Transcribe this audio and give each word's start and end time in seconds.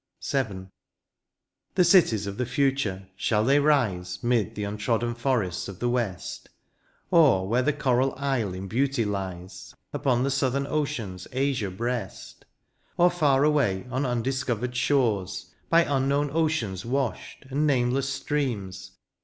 VII. 0.31 0.65
The 1.75 1.83
cities 1.83 2.25
of 2.25 2.37
the 2.37 2.45
future, 2.47 3.07
shall 3.15 3.43
they 3.45 3.59
rise 3.59 4.23
'Mid 4.23 4.55
the 4.55 4.63
untrodden 4.63 5.13
forests 5.13 5.67
of 5.67 5.77
the 5.77 5.89
west? 5.91 6.49
Or 7.11 7.47
where 7.47 7.61
the 7.61 7.71
coral 7.71 8.15
isle 8.17 8.55
in 8.55 8.67
beauty 8.67 9.05
lies 9.05 9.75
Upon 9.93 10.23
the 10.23 10.31
southern 10.31 10.65
ocean's 10.65 11.27
azure 11.31 11.69
breast? 11.69 12.45
Or 12.97 13.11
£Eur 13.11 13.45
away 13.45 13.85
on 13.91 14.03
undiscovered 14.07 14.75
shores. 14.75 15.53
By 15.69 15.83
unknown 15.85 16.31
oceans 16.33 16.83
washed, 16.83 17.45
and 17.51 17.67
nameless 17.67 18.09
streams. 18.09 18.93